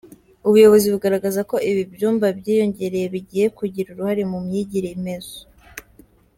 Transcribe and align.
Ubuyobozi 0.47 0.87
bugaragaza 0.93 1.41
ko 1.49 1.55
ibi 1.69 1.81
byumba 1.93 2.27
byiyongereye 2.39 3.05
bigiye 3.15 3.47
kugira 3.57 3.89
ruhare 3.97 4.23
mu 4.31 4.37
myigire 4.45 4.87
inoze. 4.97 5.37